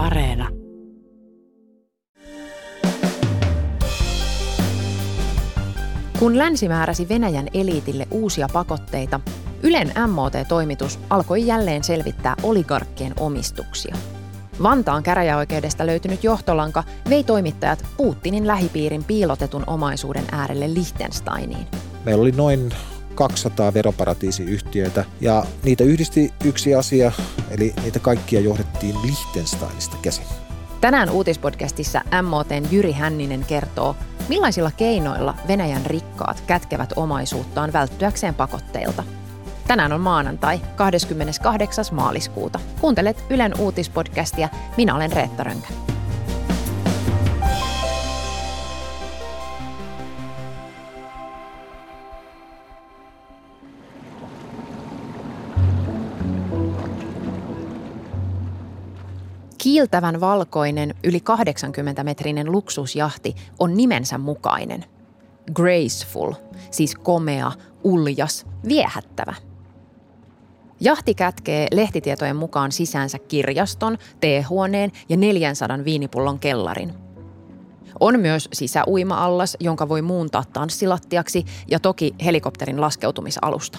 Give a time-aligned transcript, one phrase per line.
[0.00, 0.48] Areena.
[6.18, 9.20] Kun länsi määräsi Venäjän eliitille uusia pakotteita,
[9.62, 13.96] Ylen MOT-toimitus alkoi jälleen selvittää oligarkkien omistuksia.
[14.62, 21.66] Vantaan käräjäoikeudesta löytynyt johtolanka vei toimittajat Putinin lähipiirin piilotetun omaisuuden äärelle Liechtensteiniin.
[22.04, 22.70] Meillä oli noin
[23.14, 27.12] 200 veroparatiisiyhtiöitä ja niitä yhdisti yksi asia,
[27.50, 30.24] eli niitä kaikkia johdettiin Liechtensteinista käsin.
[30.80, 33.96] Tänään uutispodcastissa MOTn Jyri Hänninen kertoo,
[34.28, 39.02] millaisilla keinoilla Venäjän rikkaat kätkevät omaisuuttaan välttyäkseen pakotteilta.
[39.66, 41.84] Tänään on maanantai, 28.
[41.92, 42.60] maaliskuuta.
[42.80, 44.48] Kuuntelet Ylen uutispodcastia.
[44.76, 45.89] Minä olen Reetta Rönkä.
[59.70, 64.84] Kiiltävän valkoinen, yli 80-metrinen luksusjahti on nimensä mukainen.
[65.52, 66.32] Graceful,
[66.70, 67.52] siis komea,
[67.84, 69.34] uljas, viehättävä.
[70.80, 76.92] Jahti kätkee lehtitietojen mukaan sisäänsä kirjaston, teehuoneen ja 400 viinipullon kellarin.
[78.00, 83.78] On myös sisäuima-allas, jonka voi muuntaa tanssilattiaksi ja toki helikopterin laskeutumisalusta.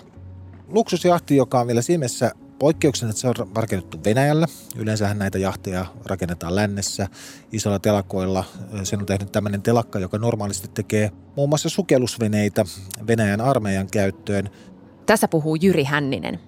[0.68, 2.32] Luksusjahti, joka on vielä Simessä
[2.62, 4.48] poikkeuksena, se on rakennettu Venäjällä.
[4.76, 7.08] Yleensähän näitä jahteja rakennetaan lännessä
[7.52, 8.44] isoilla telakoilla.
[8.84, 12.66] Sen on tehnyt tämmöinen telakka, joka normaalisti tekee muun muassa sukellusveneitä
[13.08, 14.50] Venäjän armeijan käyttöön.
[15.06, 16.40] Tässä puhuu Jyri Hänninen.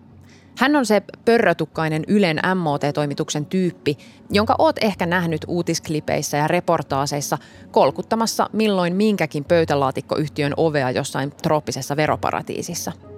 [0.58, 3.97] Hän on se pörrötukkainen Ylen MOT-toimituksen tyyppi,
[4.31, 7.38] jonka oot ehkä nähnyt uutisklipeissä ja reportaaseissa
[7.72, 12.91] kolkuttamassa milloin minkäkin pöytälaatikkoyhtiön ovea jossain trooppisessa veroparatiisissa–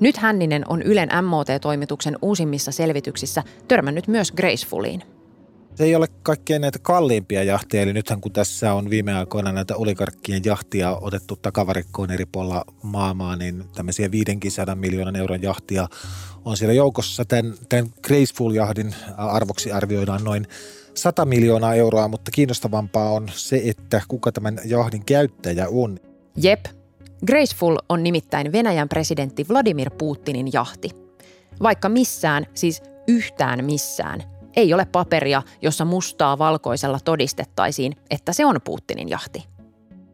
[0.00, 5.02] nyt Hänninen on Ylen MOT-toimituksen uusimmissa selvityksissä törmännyt myös Gracefuliin.
[5.74, 9.76] Se ei ole kaikkein näitä kalliimpia jahteja, eli nythän kun tässä on viime aikoina näitä
[9.76, 15.88] oligarkkien jahtia otettu takavarikkoon eri puolilla maailmaa, niin tämmöisiä 500 miljoonan euron jahtia
[16.44, 17.24] on siellä joukossa.
[17.24, 20.46] Tämän, tämän Graceful-jahdin arvoksi arvioidaan noin
[20.94, 25.98] 100 miljoonaa euroa, mutta kiinnostavampaa on se, että kuka tämän jahdin käyttäjä on.
[26.36, 26.64] Jep,
[27.26, 30.90] Graceful on nimittäin Venäjän presidentti Vladimir Putinin jahti.
[31.62, 34.22] Vaikka missään, siis yhtään missään,
[34.56, 39.44] ei ole paperia, jossa mustaa valkoisella todistettaisiin, että se on Putinin jahti.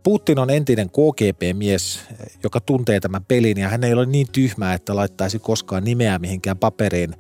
[0.02, 2.00] Putin on entinen KGP-mies,
[2.42, 6.58] joka tuntee tämän pelin ja hän ei ole niin tyhmä, että laittaisi koskaan nimeä mihinkään
[6.58, 7.14] paperiin,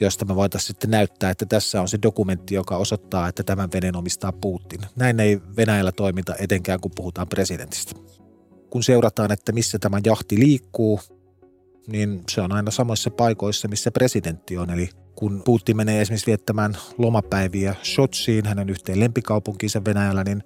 [0.00, 3.96] josta me voitaisiin sitten näyttää, että tässä on se dokumentti, joka osoittaa, että tämän veneen
[3.96, 4.80] omistaa Putin.
[4.96, 7.94] Näin ei Venäjällä toimita etenkään, kun puhutaan presidentistä
[8.70, 11.00] kun seurataan, että missä tämä jahti liikkuu,
[11.86, 14.70] niin se on aina samoissa paikoissa, missä presidentti on.
[14.70, 20.42] Eli kun Putin menee esimerkiksi viettämään lomapäiviä Sotsiin, hänen yhteen lempikaupunkiinsa Venäjällä, niin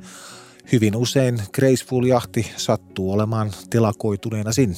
[0.72, 4.76] hyvin usein Graceful-jahti sattuu olemaan telakoituneena sinne.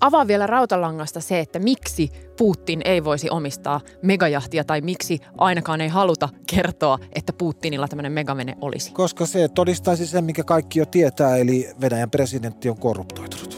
[0.00, 5.88] Avaa vielä rautalangasta se, että miksi Putin ei voisi omistaa megajahtia tai miksi ainakaan ei
[5.88, 8.92] haluta kertoa, että Putinilla tämmöinen megavene olisi.
[8.92, 13.55] Koska se todistaisi sen, mikä kaikki jo tietää, eli Venäjän presidentti on korruptoitunut.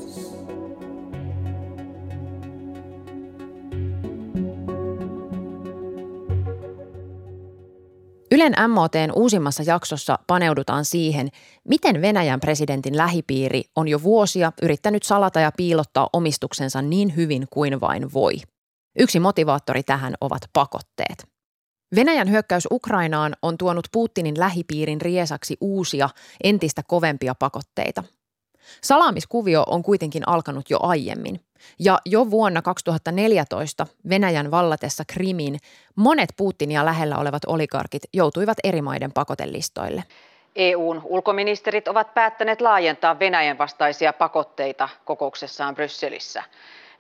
[8.39, 11.29] Ylen MOTn uusimmassa jaksossa paneudutaan siihen,
[11.69, 17.81] miten Venäjän presidentin lähipiiri on jo vuosia yrittänyt salata ja piilottaa omistuksensa niin hyvin kuin
[17.81, 18.35] vain voi.
[18.99, 21.27] Yksi motivaattori tähän ovat pakotteet.
[21.97, 26.09] Venäjän hyökkäys Ukrainaan on tuonut Putinin lähipiirin riesaksi uusia,
[26.45, 28.05] entistä kovempia pakotteita–
[28.85, 31.41] Salaamiskuvio on kuitenkin alkanut jo aiemmin.
[31.79, 35.57] Ja jo vuonna 2014 Venäjän vallatessa Krimin
[35.97, 40.05] monet Putinia lähellä olevat oligarkit joutuivat eri maiden pakotelistoille.
[40.57, 46.43] EUn ulkoministerit ovat päättäneet laajentaa Venäjän vastaisia pakotteita kokouksessaan Brysselissä.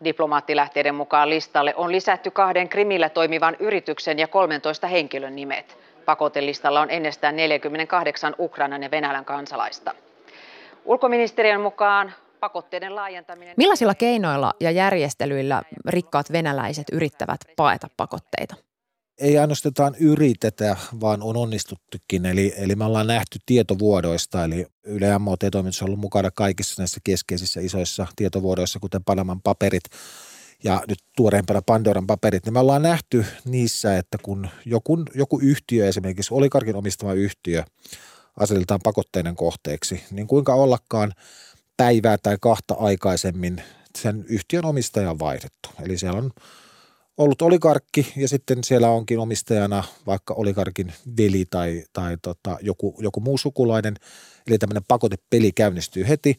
[0.04, 5.78] Diplomaattilähteiden mukaan listalle on lisätty kahden Krimillä toimivan yrityksen ja 13 henkilön nimet.
[6.04, 9.94] Pakotelistalla on ennestään 48 Ukrainan ja Venäjän kansalaista.
[10.84, 13.54] Ulkoministeriön mukaan pakotteiden laajentaminen...
[13.56, 18.54] Millaisilla keinoilla ja järjestelyillä rikkaat venäläiset yrittävät paeta pakotteita?
[19.18, 22.26] Ei ainoastaan yritetä, vaan on onnistuttukin.
[22.26, 27.60] Eli, eli me ollaan nähty tietovuodoista, eli Yle MOT-toimitus on ollut mukana kaikissa näissä keskeisissä
[27.60, 29.82] isoissa tietovuodoissa, kuten Panaman paperit
[30.64, 35.88] ja nyt tuoreimpana Pandoran paperit, niin me ollaan nähty niissä, että kun joku, joku yhtiö,
[35.88, 37.64] esimerkiksi olikarkin omistama yhtiö,
[38.36, 41.12] asetetaan pakotteiden kohteeksi, niin kuinka ollakaan
[41.78, 43.62] päivää tai kahta aikaisemmin
[43.98, 45.68] sen yhtiön omistaja on vaihdettu.
[45.82, 46.30] Eli siellä on
[47.18, 53.20] ollut oligarkki ja sitten siellä onkin omistajana vaikka oligarkin veli tai, tai tota, joku, joku
[53.20, 53.94] muu sukulainen.
[54.46, 56.36] Eli tämmöinen pakotepeli käynnistyy heti.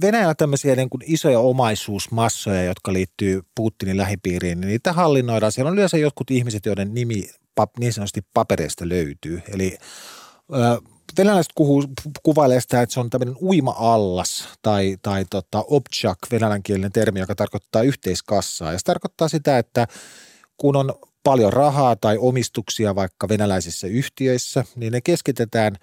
[0.00, 5.52] Venäjällä tämmöisiä niin kuin isoja omaisuusmassoja, jotka liittyy Putinin lähipiiriin, niin niitä hallinnoidaan.
[5.52, 7.28] Siellä on yleensä jotkut ihmiset, joiden nimi
[7.78, 9.42] niin sanotusti papereista löytyy.
[9.48, 9.78] Eli
[11.18, 11.84] venäläiset kuhu,
[12.22, 17.82] kuvailee sitä, että se on tämmöinen uima-allas tai, tai tota, obchak, venäjänkielinen termi, joka tarkoittaa
[17.82, 18.72] yhteiskassaa.
[18.72, 19.86] Ja se tarkoittaa sitä, että
[20.56, 25.76] kun on paljon rahaa tai omistuksia vaikka venäläisissä yhtiöissä, niin ne keskitetään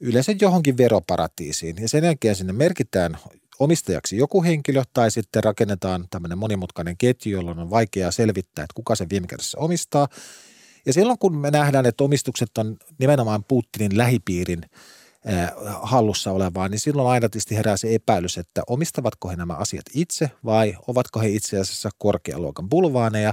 [0.00, 1.76] yleensä johonkin veroparatiisiin.
[1.80, 3.18] Ja sen jälkeen sinne merkitään
[3.58, 8.94] omistajaksi joku henkilö tai sitten rakennetaan tämmöinen monimutkainen ketju, jolloin on vaikeaa selvittää, että kuka
[8.94, 10.08] sen viime kädessä omistaa.
[10.86, 14.62] Ja silloin kun me nähdään, että omistukset on nimenomaan Putinin lähipiirin
[15.82, 20.30] hallussa olevaa, niin silloin aina tietysti herää se epäilys, että omistavatko he nämä asiat itse
[20.44, 23.32] vai ovatko he itse asiassa korkealuokan bulvaaneja.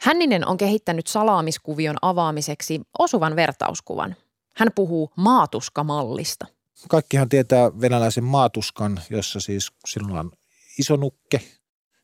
[0.00, 4.16] Hänninen on kehittänyt salaamiskuvion avaamiseksi osuvan vertauskuvan.
[4.56, 6.46] Hän puhuu maatuskamallista.
[6.88, 10.32] Kaikkihan tietää venäläisen maatuskan, jossa siis sinulla on
[10.78, 11.40] iso nukke,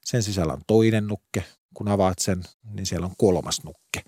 [0.05, 1.45] sen sisällä on toinen nukke,
[1.75, 4.03] kun avaat sen, niin siellä on kolmas nukke.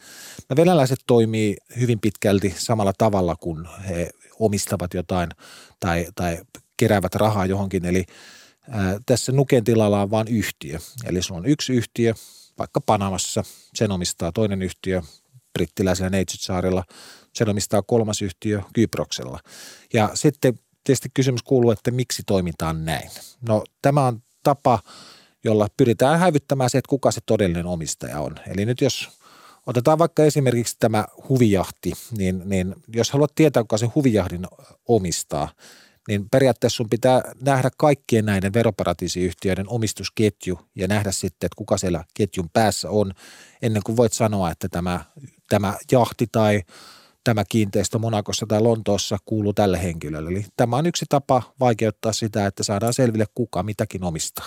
[0.48, 5.30] No venäläiset toimii hyvin pitkälti samalla tavalla, kun he omistavat jotain
[5.80, 6.38] tai, tai
[6.76, 7.84] keräävät rahaa johonkin.
[7.84, 8.04] Eli
[8.70, 10.78] ää, tässä nuken tilalla on vain yhtiö.
[11.04, 12.14] Eli se on yksi yhtiö,
[12.58, 13.44] vaikka Panamassa,
[13.74, 15.02] sen omistaa toinen yhtiö
[15.52, 16.84] brittiläisellä Neitsytsaarilla,
[17.32, 19.40] sen omistaa kolmas yhtiö Kyproksella.
[19.92, 23.10] Ja sitten tietysti kysymys kuuluu, että miksi toimitaan näin.
[23.48, 24.78] No tämä on tapa–
[25.44, 28.34] jolla pyritään häivyttämään se, että kuka se todellinen omistaja on.
[28.46, 29.08] Eli nyt jos
[29.66, 34.46] otetaan vaikka esimerkiksi tämä huvijahti, niin, niin jos haluat tietää, kuka se huvijahdin
[34.88, 35.48] omistaa,
[36.08, 42.04] niin periaatteessa sun pitää nähdä kaikkien näiden veroparatiisiyhtiöiden omistusketju ja nähdä sitten, että kuka siellä
[42.14, 43.12] ketjun päässä on,
[43.62, 45.04] ennen kuin voit sanoa, että tämä,
[45.48, 46.62] tämä jahti tai
[47.24, 50.30] tämä kiinteistö Monakossa tai Lontoossa kuuluu tälle henkilölle.
[50.30, 54.46] Eli tämä on yksi tapa vaikeuttaa sitä, että saadaan selville, kuka mitäkin omistaa.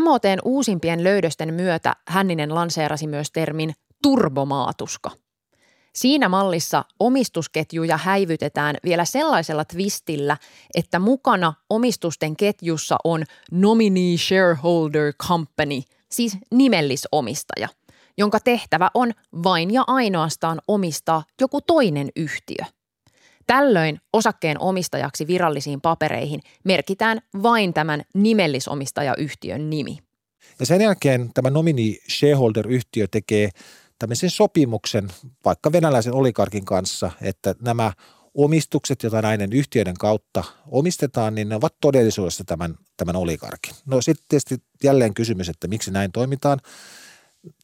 [0.00, 5.10] MOTn uusimpien löydösten myötä Hänninen lanseerasi myös termin turbomaatuska.
[5.94, 10.36] Siinä mallissa omistusketjuja häivytetään vielä sellaisella twistillä,
[10.74, 17.68] että mukana omistusten ketjussa on nominee shareholder company, siis nimellisomistaja,
[18.18, 19.12] jonka tehtävä on
[19.42, 22.75] vain ja ainoastaan omistaa joku toinen yhtiö.
[23.46, 29.98] Tällöin osakkeen omistajaksi virallisiin papereihin merkitään vain tämän nimellisomistajayhtiön nimi.
[30.60, 33.50] Ja sen jälkeen tämä nomini shareholder-yhtiö tekee
[33.98, 35.08] tämmöisen sopimuksen
[35.44, 37.92] vaikka venäläisen oligarkin kanssa, että nämä
[38.34, 43.74] omistukset, joita näiden yhtiöiden kautta omistetaan, niin ne ovat todellisuudessa tämän, tämän oligarkin.
[43.86, 46.58] No sitten tietysti jälleen kysymys, että miksi näin toimitaan.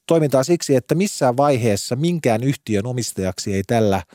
[0.07, 4.03] Toimitaan siksi, että missään vaiheessa minkään yhtiön omistajaksi ei tällä–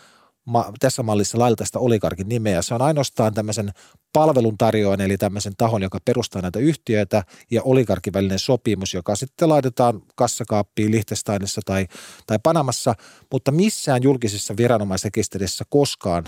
[0.48, 2.62] ma, tässä mallissa lailla tästä oligarkin nimeä.
[2.62, 3.72] Se on ainoastaan tämmöisen
[4.14, 10.02] palveluntarjoajan eli tämmöisen tahon, joka perustaa näitä yhtiöitä ja oligarkin välinen sopimus, joka sitten laitetaan
[10.16, 11.88] kassakaappiin Liechtensteinissa tai,
[12.28, 12.96] tai Panamassa,
[13.32, 16.24] mutta missään julkisessa viranomaisrekisterissä koskaan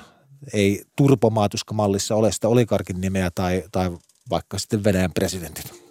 [0.54, 3.92] ei turpomaatuska-mallissa ole sitä oligarkin nimeä tai, tai
[4.30, 5.89] vaikka sitten Venäjän presidentin.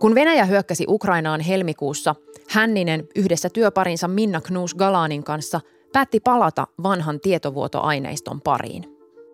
[0.00, 2.14] Kun Venäjä hyökkäsi Ukrainaan helmikuussa,
[2.48, 5.60] Hänninen yhdessä työparinsa Minna Knus Galanin kanssa
[5.92, 8.84] päätti palata vanhan tietovuotoaineiston pariin.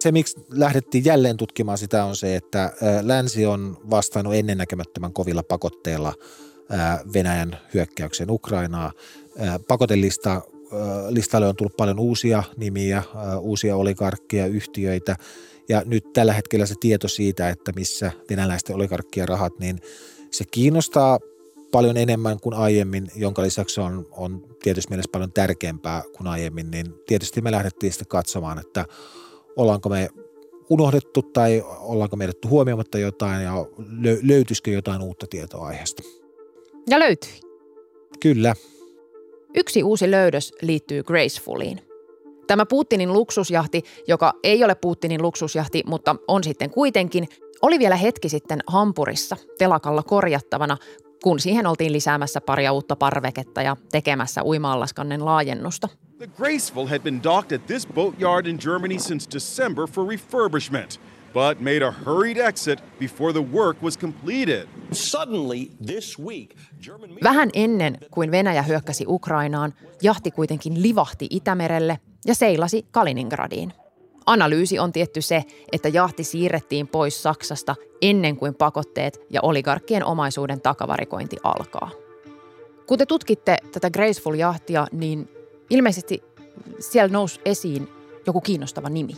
[0.00, 2.72] Se, miksi lähdettiin jälleen tutkimaan sitä, on se, että
[3.02, 6.12] länsi on vastannut ennennäkemättömän kovilla pakotteilla
[7.14, 8.92] Venäjän hyökkäyksen Ukrainaa.
[9.68, 10.42] Pakotelista
[11.08, 13.02] listalle on tullut paljon uusia nimiä,
[13.40, 15.16] uusia oligarkkeja, yhtiöitä
[15.68, 19.78] ja nyt tällä hetkellä se tieto siitä, että missä venäläisten oligarkkien rahat, niin–
[20.36, 21.18] se kiinnostaa
[21.72, 26.86] paljon enemmän kuin aiemmin, jonka lisäksi on, on tietysti mielessä paljon tärkeämpää kuin aiemmin, niin
[27.06, 28.86] tietysti me lähdettiin sitten katsomaan, että
[29.56, 30.08] ollaanko me
[30.70, 33.52] unohdettu tai ollaanko me edetty huomioimatta jotain ja
[34.22, 36.02] löytyisikö jotain uutta tietoa aiheesta.
[36.90, 37.40] Ja löytyi.
[38.20, 38.54] Kyllä.
[39.54, 41.80] Yksi uusi löydös liittyy Gracefuliin.
[42.46, 47.28] Tämä Putinin luksusjahti, joka ei ole Putinin luksusjahti, mutta on sitten kuitenkin,
[47.62, 50.76] oli vielä hetki sitten Hampurissa telakalla korjattavana,
[51.22, 55.88] kun siihen oltiin lisäämässä paria uutta parveketta ja tekemässä uimaallaskannen laajennusta.
[56.18, 61.00] The Graceful had been docked at this boatyard in Germany since December for refurbishment
[61.34, 64.68] but made a hurried exit before the work was completed.
[64.92, 67.10] Suddenly this week, German...
[67.22, 73.72] Vähän ennen kuin Venäjä hyökkäsi Ukrainaan, jahti kuitenkin livahti Itämerelle ja seilasi Kaliningradiin.
[74.26, 80.60] Analyysi on tietty se, että jahti siirrettiin pois Saksasta ennen kuin pakotteet ja oligarkkien omaisuuden
[80.60, 81.90] takavarikointi alkaa.
[82.86, 85.28] Kun te tutkitte tätä Graceful-jahtia, niin
[85.70, 86.22] ilmeisesti
[86.78, 87.88] siellä nousi esiin
[88.26, 89.12] joku kiinnostava nimi.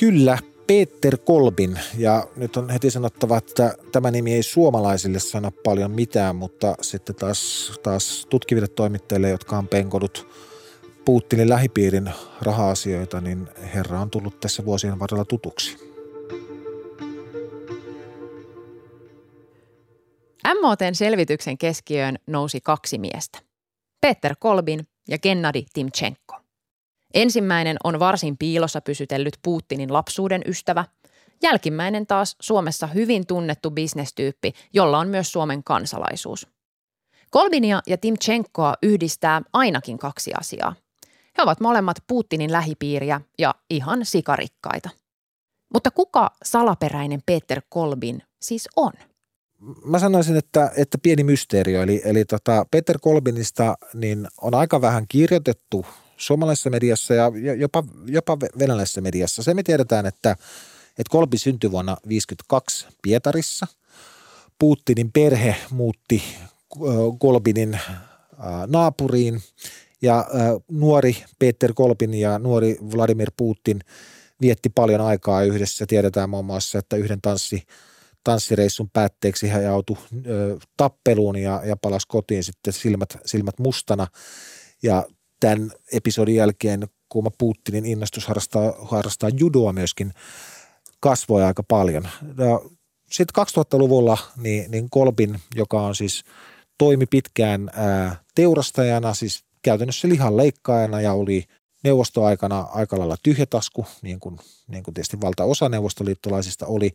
[0.00, 0.38] Kyllä,
[0.72, 1.78] Peter Kolbin.
[1.98, 7.14] Ja nyt on heti sanottava, että tämä nimi ei suomalaisille sano paljon mitään, mutta sitten
[7.14, 10.28] taas, taas tutkiville toimittajille, jotka on penkodut
[11.04, 12.10] Putinin lähipiirin
[12.42, 15.76] raha-asioita, niin herra on tullut tässä vuosien varrella tutuksi.
[20.60, 23.38] MOTn selvityksen keskiöön nousi kaksi miestä.
[24.00, 26.41] Peter Kolbin ja Gennadi Timchenko.
[27.14, 30.84] Ensimmäinen on varsin piilossa pysytellyt Putinin lapsuuden ystävä.
[31.42, 36.46] Jälkimmäinen taas Suomessa hyvin tunnettu bisnestyyppi, jolla on myös Suomen kansalaisuus.
[37.30, 40.74] Kolbinia ja Timchenkoa yhdistää ainakin kaksi asiaa.
[41.38, 44.90] He ovat molemmat Putinin lähipiiriä ja ihan sikarikkaita.
[45.74, 48.92] Mutta kuka salaperäinen Peter Kolbin siis on?
[49.84, 51.82] Mä sanoisin, että, että pieni mysteerio.
[51.82, 58.38] Eli, eli tota Peter Kolbinista niin on aika vähän kirjoitettu suomalaisessa mediassa ja jopa, jopa
[58.58, 59.42] venäläisessä mediassa.
[59.42, 60.30] Se me tiedetään, että,
[60.88, 63.66] että Kolbi syntyi vuonna 1952 Pietarissa.
[64.58, 66.22] Putinin perhe muutti
[67.18, 67.80] Kolbinin
[68.66, 69.42] naapuriin
[70.02, 70.26] ja
[70.68, 73.80] nuori Peter Kolbin ja nuori Vladimir Putin
[74.40, 75.86] vietti paljon aikaa yhdessä.
[75.86, 77.62] Tiedetään muun muassa, että yhden tanssi,
[78.24, 79.96] tanssireissun päätteeksi hän joutui
[80.76, 84.06] tappeluun ja, ja palasi kotiin sitten silmät, silmät mustana.
[84.82, 85.06] Ja
[85.42, 90.12] tämän episodin jälkeen kuuma Putinin innostus harrastaa, harrastaa judoa myöskin
[91.00, 92.08] kasvoi aika paljon.
[93.10, 96.24] Sitten 2000-luvulla niin, niin Kolbin, joka on siis
[96.78, 101.44] toimi pitkään ää, teurastajana, siis käytännössä lihan leikkaajana ja oli
[101.84, 106.92] neuvostoaikana aika lailla tyhjätasku, niin kuin, niin kuin tietysti valtaosa neuvostoliittolaisista oli,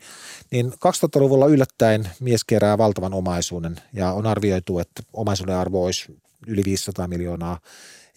[0.51, 6.61] niin 2000-luvulla yllättäen mies kerää valtavan omaisuuden ja on arvioitu, että omaisuuden arvo olisi yli
[6.65, 7.59] 500 miljoonaa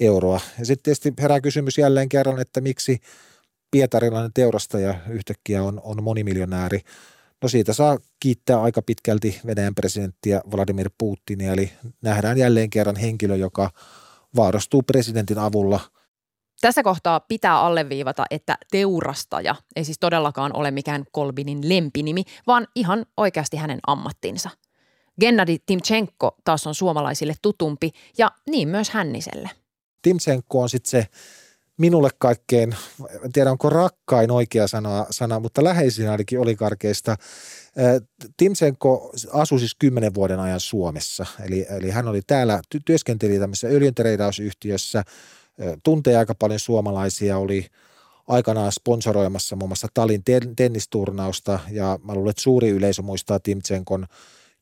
[0.00, 0.40] euroa.
[0.59, 3.00] Ja sitten tietysti herää kysymys jälleen kerran, että miksi
[3.71, 6.80] pietarilainen teurastaja yhtäkkiä on, on monimiljonääri.
[7.42, 13.37] No siitä saa kiittää aika pitkälti Venäjän presidenttiä Vladimir Putinia, eli nähdään jälleen kerran henkilö,
[13.37, 13.71] joka
[14.37, 15.80] vaarastuu presidentin avulla.
[16.61, 23.07] Tässä kohtaa pitää alleviivata, että teurastaja ei siis todellakaan ole mikään Kolbinin lempinimi, vaan ihan
[23.16, 24.50] oikeasti hänen ammattinsa.
[25.21, 29.50] Gennadi Timchenko taas on suomalaisille tutumpi ja niin myös Hänniselle.
[30.02, 31.07] Timchenko on sitten se
[31.76, 32.75] minulle kaikkein,
[33.25, 37.16] en tiedä onko rakkain oikea sana, sana mutta läheisin ainakin olikarkeista.
[38.37, 45.04] Timchenko asui siis kymmenen vuoden ajan Suomessa, eli, eli hän oli täällä, työskenteli tämmöisessä öljyntereidausyhtiössä,
[45.83, 47.66] tuntee aika paljon suomalaisia, oli
[48.28, 50.23] aikanaan sponsoroimassa muun muassa Talin
[50.57, 51.59] tennisturnausta.
[51.71, 54.07] Ja mä luulen, että suuri yleisö muistaa Timchenkon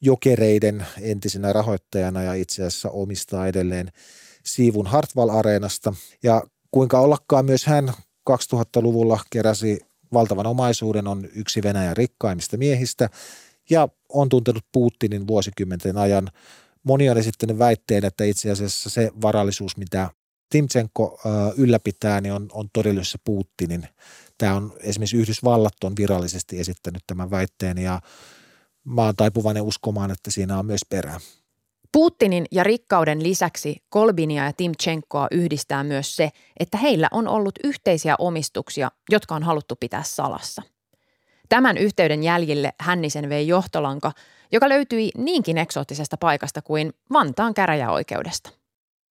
[0.00, 3.90] jokereiden entisenä rahoittajana ja itse asiassa omistaa edelleen
[4.54, 5.94] siivun Hartwall-areenasta.
[6.22, 7.92] Ja kuinka ollakaan myös hän
[8.30, 9.80] 2000-luvulla keräsi
[10.12, 13.08] valtavan omaisuuden, on yksi Venäjän rikkaimmista miehistä
[13.70, 16.28] ja on tuntenut Putinin vuosikymmenten ajan.
[16.82, 20.10] Moni on esittänyt väitteen, että itse asiassa se varallisuus, mitä
[20.50, 21.20] Timchenko
[21.56, 23.88] ylläpitää, niin on, on todellisuudessa Putinin.
[24.38, 28.00] Tämä on esimerkiksi Yhdysvallat on virallisesti esittänyt tämän väitteen ja
[28.84, 31.20] mä oon taipuvainen uskomaan, että siinä on myös perää.
[31.92, 36.30] Putinin ja rikkauden lisäksi Kolbinia ja Timchenkoa yhdistää myös se,
[36.60, 40.62] että heillä on ollut yhteisiä omistuksia, jotka on haluttu pitää salassa.
[41.48, 44.12] Tämän yhteyden jäljille Hännisen vei johtolanka,
[44.52, 48.50] joka löytyi niinkin eksoottisesta paikasta kuin Vantaan käräjäoikeudesta.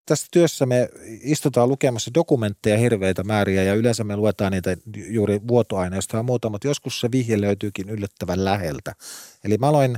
[0.06, 0.90] Tässä työssä me
[1.22, 6.68] istutaan lukemassa dokumentteja hirveitä määriä ja yleensä me luetaan niitä juuri vuotoaineista ja muuta, mutta
[6.68, 8.96] joskus se vihje löytyykin yllättävän läheltä.
[9.44, 9.98] Eli mä aloin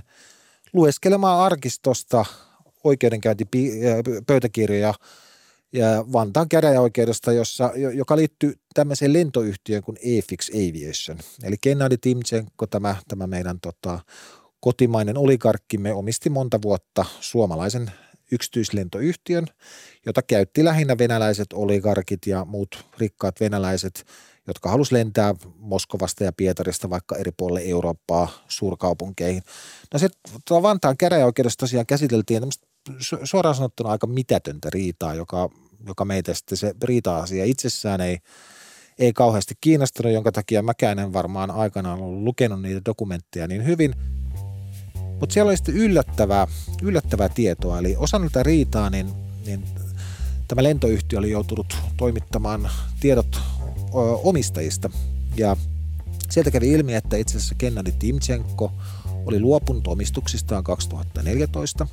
[0.73, 2.25] lueskelemaan arkistosta
[2.83, 4.93] oikeudenkäyntipöytäkirjoja
[5.73, 11.17] ja Vantaan käräjäoikeudesta, jossa, joka liittyy tämmöiseen lentoyhtiöön kuin Efix Aviation.
[11.43, 13.99] Eli Gennady Timchenko, tämä, tämä meidän tota,
[14.59, 17.91] kotimainen oligarkkimme, omisti monta vuotta suomalaisen
[18.31, 19.47] yksityislentoyhtiön,
[20.05, 24.05] jota käytti lähinnä venäläiset oligarkit ja muut rikkaat venäläiset,
[24.47, 29.43] jotka halusivat lentää Moskovasta ja Pietarista vaikka eri puolille Eurooppaa suurkaupunkeihin.
[29.93, 30.09] No se
[30.51, 32.43] Vantaan käräjäoikeudessa tosiaan käsiteltiin
[33.23, 35.49] suoraan sanottuna aika mitätöntä riitaa, joka,
[35.87, 38.17] joka meitä sitten se riita-asia itsessään ei,
[38.99, 43.95] ei kauheasti kiinnostunut, jonka takia mäkään en varmaan aikanaan ollut lukenut niitä dokumentteja niin hyvin.
[45.19, 46.47] Mutta siellä oli sitten yllättävää,
[46.81, 49.09] yllättävää tietoa, eli osa niitä riitaa, niin,
[49.45, 49.63] niin
[50.47, 52.69] tämä lentoyhtiö oli joutunut toimittamaan
[52.99, 53.39] tiedot
[54.23, 54.89] omistajista.
[55.37, 55.57] Ja
[56.29, 58.71] sieltä kävi ilmi, että itse asiassa Gennady Timchenko
[59.25, 61.87] oli luopunut omistuksistaan 2014.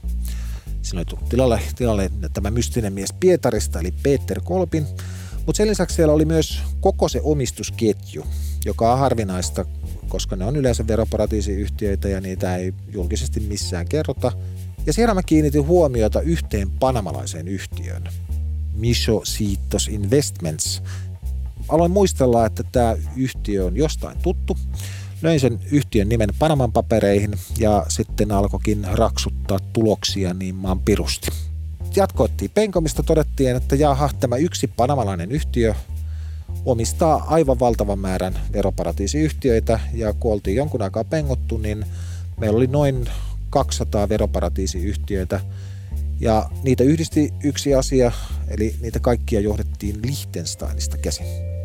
[0.86, 4.86] Siinä oli tullut tilalle, tilalle tämä mystinen mies Pietarista, eli Peter Kolpin.
[5.46, 8.26] Mutta sen lisäksi siellä oli myös koko se omistusketju,
[8.64, 9.64] joka on harvinaista,
[10.08, 14.32] koska ne on yleensä veroparatiisiyhtiöitä ja niitä ei julkisesti missään kerrota.
[14.86, 18.04] Ja siellä mä kiinnitin huomiota yhteen panamalaiseen yhtiöön,
[18.72, 20.82] Misho Siitos Investments.
[21.68, 24.56] Aloin muistella, että tämä yhtiö on jostain tuttu.
[25.26, 31.28] Löin sen yhtiön nimen Panaman papereihin ja sitten alkoikin raksuttaa tuloksia niin maan pirusti.
[31.96, 35.74] Jatkoittiin penkomista, todettiin, että jaha, tämä yksi panamalainen yhtiö
[36.64, 41.86] omistaa aivan valtavan määrän veroparatiisiyhtiöitä ja kun oltiin jonkun aikaa pengottu, niin
[42.40, 43.04] meillä oli noin
[43.50, 45.40] 200 veroparatiisiyhtiöitä
[46.20, 48.12] ja niitä yhdisti yksi asia,
[48.48, 51.55] eli niitä kaikkia johdettiin Liechtensteinista käsin.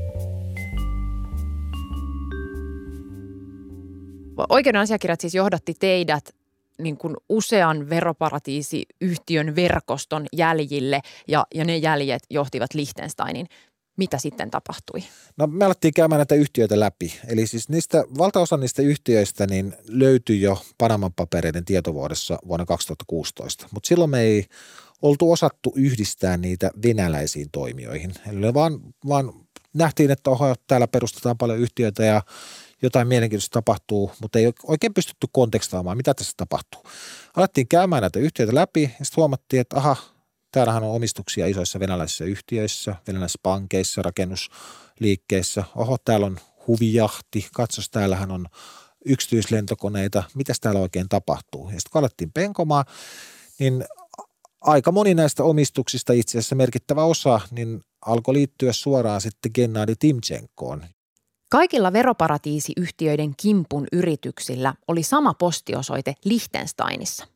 [4.50, 6.36] Oikeuden asiakirjat siis johdatti teidät
[6.80, 13.48] niin kuin usean veroparatiisiyhtiön verkoston jäljille ja, ja ne jäljet johtivat Liechtensteinin
[13.98, 15.04] mitä sitten tapahtui?
[15.38, 17.14] No me alettiin käymään näitä yhtiöitä läpi.
[17.28, 23.68] Eli siis niistä, valtaosa niistä yhtiöistä niin löytyi jo Panaman papereiden tietovuodessa vuonna 2016.
[23.72, 24.46] Mutta silloin me ei
[25.02, 28.14] oltu osattu yhdistää niitä venäläisiin toimijoihin.
[28.28, 29.34] Eli vaan, vaan
[29.74, 32.22] nähtiin, että oho, täällä perustetaan paljon yhtiöitä ja
[32.82, 36.84] jotain mielenkiintoista tapahtuu, mutta ei oikein pystytty kontekstaamaan, mitä tässä tapahtuu.
[37.36, 39.96] Alettiin käymään näitä yhtiöitä läpi ja sitten huomattiin, että aha,
[40.52, 45.64] Täällähän on omistuksia isoissa venäläisissä yhtiöissä, venäläisissä pankeissa, rakennusliikkeissä.
[45.76, 48.48] Oho, täällä on huvijahti, katsos, täällähän on
[49.06, 51.66] yksityislentokoneita, mitä täällä oikein tapahtuu.
[51.66, 52.86] Ja sitten kun alettiin penkomaan,
[53.60, 53.86] niin
[54.62, 60.86] aika moni näistä omistuksista, itse asiassa merkittävä osa, niin alkoi liittyä suoraan sitten Gennadi Timchenkoon.
[61.52, 67.28] Kaikilla veroparatiisiyhtiöiden kimpun yrityksillä oli sama postiosoite Liechtensteinissa–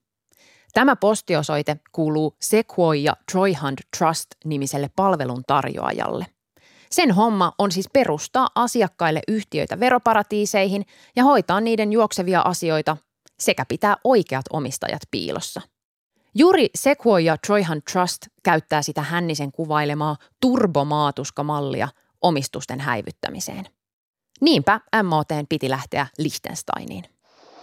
[0.75, 6.25] Tämä postiosoite kuuluu Sequoia Troyhund Trust-nimiselle palveluntarjoajalle.
[6.91, 10.85] Sen homma on siis perustaa asiakkaille yhtiöitä veroparatiiseihin
[11.15, 12.97] ja hoitaa niiden juoksevia asioita
[13.39, 15.61] sekä pitää oikeat omistajat piilossa.
[16.35, 21.87] Juuri Sequoia Troyhund Trust käyttää sitä Hännisen kuvailemaa turbomaatuskamallia
[22.21, 23.65] omistusten häivyttämiseen.
[24.41, 27.03] Niinpä MOT piti lähteä Liechtensteiniin.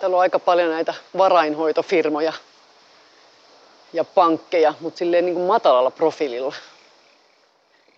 [0.01, 2.33] Täällä on aika paljon näitä varainhoitofirmoja–
[3.93, 6.55] ja pankkeja, mutta silleen niin kuin matalalla profiililla.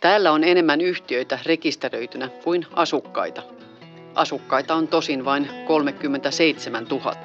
[0.01, 3.43] Täällä on enemmän yhtiöitä rekisteröitynä kuin asukkaita.
[4.15, 7.17] Asukkaita on tosin vain 37 000.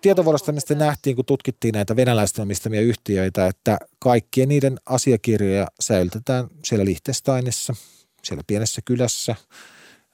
[0.00, 6.84] Tietovuodosta mistä nähtiin, kun tutkittiin näitä venäläisten omistamia yhtiöitä, että kaikkien niiden asiakirjoja säilytetään siellä
[6.84, 7.74] Liechtensteinissa,
[8.22, 9.36] siellä pienessä kylässä,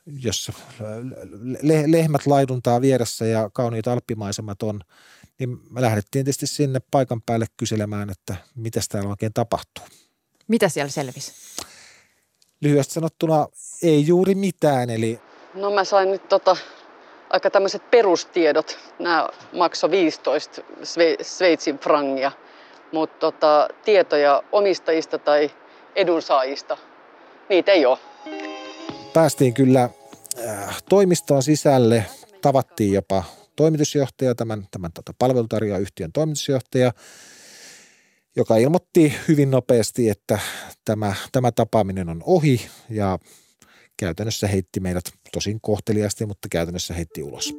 [0.06, 0.52] jossa
[1.86, 4.80] lehmät laiduntaa vieressä ja kauniit alppimaisemat on–
[5.38, 9.84] niin me lähdettiin tietysti sinne paikan päälle kyselemään, että mitä täällä oikein tapahtuu.
[10.48, 11.32] Mitä siellä selvisi?
[12.60, 13.46] Lyhyesti sanottuna
[13.82, 15.20] ei juuri mitään, eli...
[15.54, 16.56] No mä sain nyt tota,
[17.30, 18.78] aika tämmöiset perustiedot.
[18.98, 20.62] Nämä maksoi 15
[21.22, 22.32] Sveitsin frangia,
[22.92, 25.50] mutta tota, tietoja omistajista tai
[25.96, 26.76] edunsaajista,
[27.48, 27.98] niitä ei ole.
[29.14, 29.90] Päästiin kyllä
[30.48, 32.06] äh, toimistoon sisälle,
[32.42, 33.24] tavattiin jopa
[33.56, 36.92] toimitusjohtaja, tämän, tämän tota, palvelutarjoajayhtiön toimitusjohtaja,
[38.36, 40.38] joka ilmoitti hyvin nopeasti, että
[40.84, 43.18] tämä, tämä tapaaminen on ohi ja
[43.96, 47.54] käytännössä heitti meidät tosin kohteliasti, mutta käytännössä heitti ulos.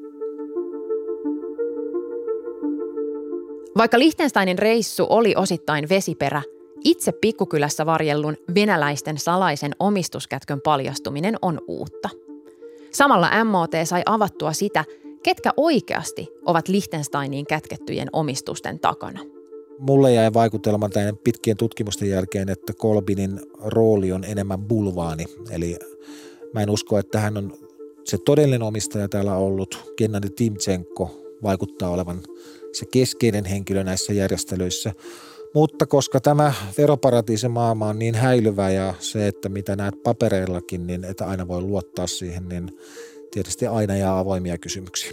[3.77, 6.41] Vaikka Liechtensteinin reissu oli osittain vesiperä,
[6.85, 12.09] itse pikkukylässä varjellun venäläisten salaisen omistuskätkön paljastuminen on uutta.
[12.91, 14.85] Samalla MOT sai avattua sitä,
[15.25, 19.19] Ketkä oikeasti ovat Liechtensteiniin kätkettyjen omistusten takana?
[19.79, 25.25] Mulle jäi vaikutelma tämän pitkien tutkimusten jälkeen, että Kolbinin rooli on enemmän bulvaani.
[25.49, 25.77] Eli
[26.53, 27.53] mä en usko, että hän on
[28.03, 29.93] se todellinen omistaja täällä ollut.
[29.97, 32.21] Gennady Timchenko vaikuttaa olevan
[32.73, 34.93] se keskeinen henkilö näissä järjestelyissä.
[35.55, 41.03] Mutta koska tämä veroparatiisen maailma on niin häilyvä ja se, että mitä näet papereillakin, niin
[41.03, 42.77] että aina voi luottaa siihen, niin
[43.31, 45.11] tietysti aina jää avoimia kysymyksiä.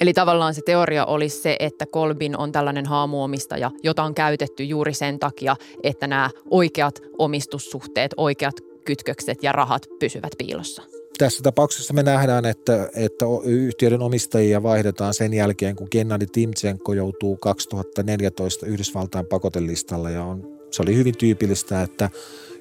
[0.00, 4.94] Eli tavallaan se teoria olisi se, että Kolbin on tällainen haamuomistaja, jota on käytetty juuri
[4.94, 8.54] sen takia, että nämä oikeat omistussuhteet, oikeat
[8.84, 10.82] kytkökset ja rahat pysyvät piilossa.
[11.18, 17.36] Tässä tapauksessa me nähdään, että, että yhtiöiden omistajia vaihdetaan sen jälkeen, kun Gennady Timchenko joutuu
[17.36, 22.10] 2014 Yhdysvaltain pakotelistalle ja on, se oli hyvin tyypillistä, että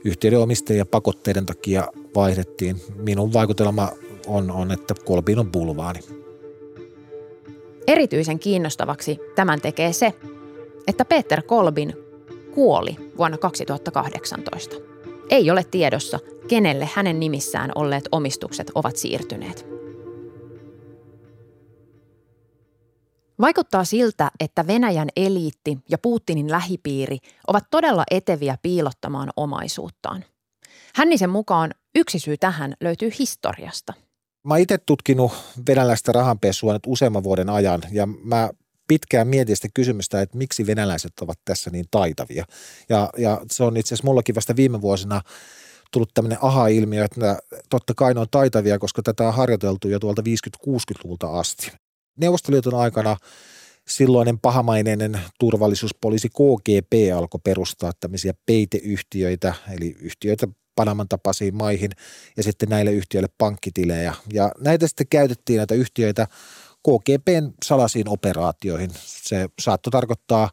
[0.06, 2.82] yhtiöiden omistajia pakotteiden takia vaihdettiin.
[2.96, 3.90] Minun vaikutelma
[4.28, 6.00] on, on että Kolbin on bulvaani.
[7.88, 10.14] Erityisen kiinnostavaksi tämän tekee se,
[10.88, 11.94] että Peter Kolbin
[12.54, 14.91] kuoli vuonna 2018.
[15.32, 19.65] Ei ole tiedossa, kenelle hänen nimissään olleet omistukset ovat siirtyneet.
[23.41, 27.17] Vaikuttaa siltä, että Venäjän eliitti ja Putinin lähipiiri
[27.48, 30.26] ovat todella eteviä piilottamaan omaisuuttaan.
[30.96, 33.94] Hännisen mukaan yksi syy tähän löytyy historiasta.
[34.44, 35.32] Mä itse tutkinut
[35.67, 38.50] venäläistä rahanpesua nyt useamman vuoden ajan ja mä
[38.92, 42.46] pitkään mietin sitä kysymystä, että miksi venäläiset ovat tässä niin taitavia.
[42.90, 45.22] Ja, ja se on itse asiassa mullakin vasta viime vuosina
[45.92, 50.22] tullut tämmöinen aha-ilmiö, että totta kai ne on taitavia, koska tätä on harjoiteltu jo tuolta
[50.68, 51.72] 50-60-luvulta asti.
[52.18, 53.18] Neuvostoliiton aikana
[53.88, 61.92] silloinen pahamaineinen turvallisuuspoliisi KGP alkoi perustaa tämmöisiä peiteyhtiöitä, eli yhtiöitä Panaman tapaisiin maihin
[62.38, 64.14] ja sitten näille yhtiöille pankkitilejä.
[64.34, 66.28] Ja näitä sitten käytettiin näitä yhtiöitä
[66.84, 68.91] KGPn salaisiin operaatioihin.
[68.96, 70.50] Se saattoi tarkoittaa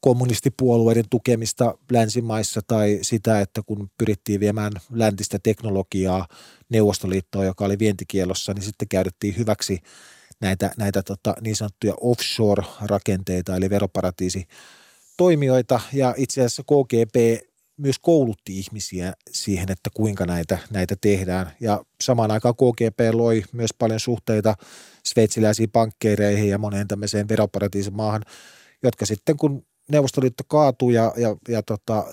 [0.00, 6.26] kommunistipuolueiden tukemista länsimaissa tai sitä, että kun pyrittiin viemään läntistä teknologiaa
[6.68, 9.80] Neuvostoliittoon, joka oli vientikielossa, niin sitten käytettiin hyväksi
[10.40, 14.46] näitä, näitä tota, niin sanottuja offshore-rakenteita, eli veroparatiisi
[15.16, 17.44] toimijoita, ja itse asiassa KGP
[17.76, 21.52] myös koulutti ihmisiä siihen, että kuinka näitä, näitä tehdään.
[21.60, 24.54] Ja samaan aikaan KGP loi myös paljon suhteita
[25.04, 28.22] sveitsiläisiin pankkeireihin ja moneen tämmöiseen veroparatiisimaahan,
[28.82, 32.04] jotka sitten kun Neuvostoliitto kaatui ja, ja, ja tota,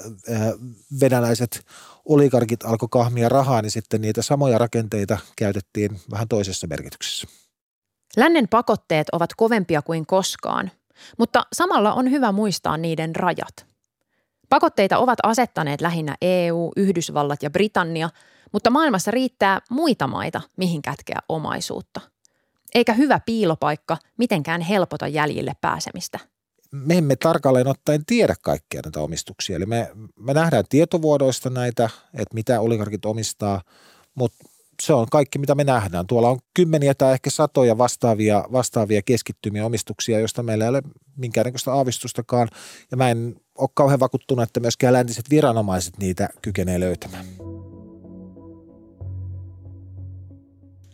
[1.02, 1.66] venäläiset
[2.06, 7.28] oligarkit alkoi kahmia rahaa, niin sitten niitä samoja rakenteita käytettiin vähän toisessa merkityksessä.
[8.18, 10.72] Lännen pakotteet ovat kovempia kuin koskaan,
[11.18, 13.66] mutta samalla on hyvä muistaa niiden rajat–
[14.52, 18.10] Pakotteita ovat asettaneet lähinnä EU, Yhdysvallat ja Britannia,
[18.52, 22.02] mutta maailmassa riittää muita maita, mihin kätkeä omaisuutta.
[22.76, 26.20] Eikä hyvä piilopaikka mitenkään helpota jäljille pääsemistä.
[26.72, 29.56] Me emme tarkalleen ottaen tiedä kaikkia näitä omistuksia.
[29.56, 33.62] Eli me, me nähdään tietovuodoista näitä, että mitä oligarkit omistaa,
[34.16, 34.38] mutta
[34.82, 36.08] se on kaikki, mitä me nähdään.
[36.08, 40.82] Tuolla on kymmeniä tai ehkä satoja vastaavia, vastaavia keskittymiä omistuksia, joista meillä ei ole
[41.18, 42.48] minkäännäköistä aavistustakaan.
[42.92, 47.26] Ja mä en ole kauhean vakuuttunut, että myöskään läntiset viranomaiset niitä kykenee löytämään.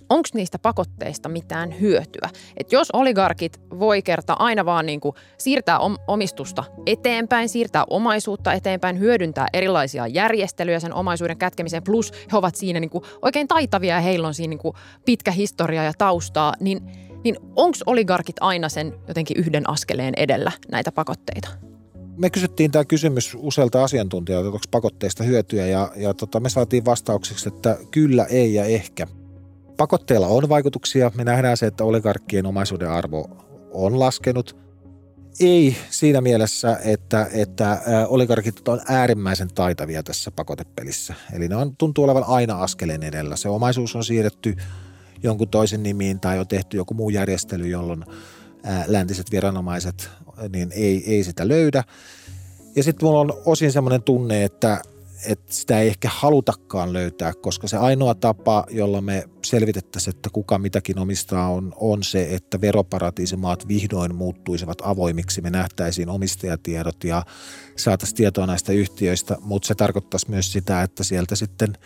[0.10, 2.30] onko niistä pakotteista mitään hyötyä.
[2.58, 5.02] Et jos oligarkit voi kerta aina vaan niin
[5.38, 12.56] siirtää omistusta eteenpäin, siirtää omaisuutta eteenpäin, hyödyntää erilaisia järjestelyjä sen omaisuuden kätkemiseen, plus he ovat
[12.56, 14.74] siinä niin oikein taitavia ja heillä on siinä niin
[15.06, 16.82] pitkä historia ja taustaa, niin,
[17.24, 21.67] niin onko oligarkit aina sen jotenkin yhden askeleen edellä näitä pakotteita?
[22.18, 27.48] Me kysyttiin tämä kysymys useilta asiantuntijoilta, onko pakotteista hyötyä ja, ja tota, me saatiin vastaukseksi,
[27.50, 29.08] että kyllä, ei ja ehkä.
[29.78, 31.12] Pakotteilla on vaikutuksia.
[31.16, 33.30] Me nähdään se, että oligarkkien omaisuuden arvo
[33.72, 34.58] on laskenut.
[35.40, 41.14] Ei siinä mielessä, että, että oligarkit on äärimmäisen taitavia tässä pakotepelissä.
[41.34, 43.36] Eli ne on, tuntuu olevan aina askeleen edellä.
[43.36, 44.56] Se omaisuus on siirretty
[45.24, 48.06] jonkun toisen nimiin tai on tehty joku muu järjestely, jolloin
[48.88, 50.10] läntiset viranomaiset
[50.54, 51.84] niin ei, ei sitä löydä.
[52.76, 54.82] Ja sitten mulla on osin semmoinen tunne, että
[55.26, 60.58] että sitä ei ehkä halutakaan löytää, koska se ainoa tapa, jolla me selvitettäisiin, että kuka
[60.58, 65.42] mitäkin omistaa, on, on se, että veroparatiisimaat vihdoin muuttuisivat avoimiksi.
[65.42, 67.24] Me nähtäisiin omistajatiedot ja
[67.76, 71.78] saataisiin tietoa näistä yhtiöistä, mutta se tarkoittaisi myös sitä, että sieltä sitten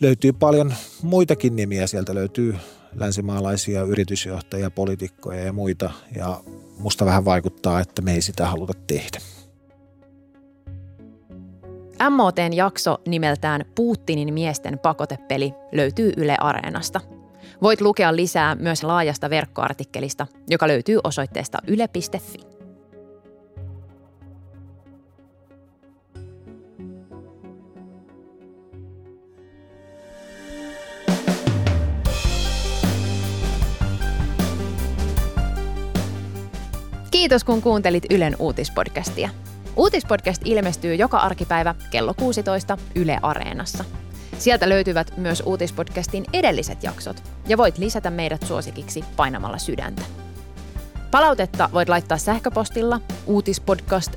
[0.00, 1.86] löytyy paljon muitakin nimiä.
[1.86, 2.56] Sieltä löytyy
[2.94, 5.90] länsimaalaisia yritysjohtajia, poliitikkoja ja muita.
[6.16, 6.40] Ja
[6.78, 9.18] musta vähän vaikuttaa, että me ei sitä haluta tehdä.
[12.10, 17.00] MOTn jakso nimeltään Putinin miesten pakotepeli löytyy Yle Areenasta.
[17.62, 22.59] Voit lukea lisää myös laajasta verkkoartikkelista, joka löytyy osoitteesta yle.fi.
[37.20, 39.30] Kiitos kun kuuntelit Ylen uutispodcastia.
[39.76, 43.84] Uutispodcast ilmestyy joka arkipäivä kello 16 Yle Areenassa.
[44.38, 50.02] Sieltä löytyvät myös uutispodcastin edelliset jaksot ja voit lisätä meidät suosikiksi painamalla sydäntä.
[51.10, 54.12] Palautetta voit laittaa sähköpostilla uutispodcast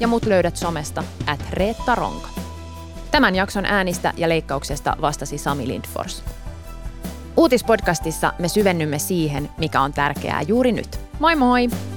[0.00, 2.28] ja mut löydät somesta at Reetta Ronka.
[3.10, 6.24] Tämän jakson äänistä ja leikkauksesta vastasi Sami Lindfors.
[7.36, 11.09] Uutispodcastissa me syvennymme siihen, mikä on tärkeää juuri nyt.
[11.20, 11.89] Moi moi!